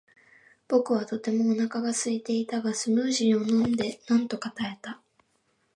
[0.67, 4.99] 僕はとてもお腹がすいていたが、スムージーを飲んでなんとか耐えた。